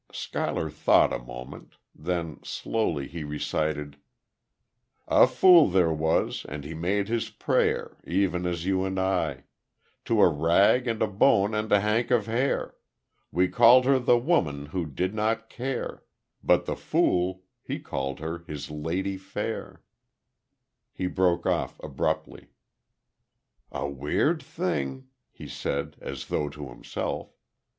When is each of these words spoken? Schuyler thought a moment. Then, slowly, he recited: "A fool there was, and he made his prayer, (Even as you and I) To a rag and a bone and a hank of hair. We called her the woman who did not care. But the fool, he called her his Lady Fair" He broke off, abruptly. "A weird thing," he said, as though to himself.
Schuyler 0.11 0.71
thought 0.71 1.13
a 1.13 1.19
moment. 1.19 1.75
Then, 1.93 2.39
slowly, 2.43 3.07
he 3.07 3.23
recited: 3.23 3.97
"A 5.07 5.27
fool 5.27 5.69
there 5.69 5.93
was, 5.93 6.43
and 6.49 6.63
he 6.63 6.73
made 6.73 7.07
his 7.07 7.29
prayer, 7.29 7.99
(Even 8.07 8.47
as 8.47 8.65
you 8.65 8.83
and 8.83 8.99
I) 8.99 9.43
To 10.05 10.19
a 10.23 10.27
rag 10.27 10.87
and 10.87 11.03
a 11.03 11.07
bone 11.07 11.53
and 11.53 11.71
a 11.71 11.81
hank 11.81 12.09
of 12.09 12.25
hair. 12.25 12.73
We 13.31 13.47
called 13.47 13.85
her 13.85 13.99
the 13.99 14.17
woman 14.17 14.65
who 14.65 14.87
did 14.87 15.13
not 15.13 15.51
care. 15.51 16.01
But 16.43 16.65
the 16.65 16.75
fool, 16.75 17.43
he 17.61 17.77
called 17.77 18.19
her 18.21 18.43
his 18.47 18.71
Lady 18.71 19.17
Fair" 19.17 19.83
He 20.95 21.05
broke 21.05 21.45
off, 21.45 21.79
abruptly. 21.83 22.47
"A 23.71 23.87
weird 23.87 24.41
thing," 24.41 25.09
he 25.29 25.47
said, 25.47 25.95
as 26.01 26.25
though 26.25 26.49
to 26.49 26.69
himself. 26.69 27.37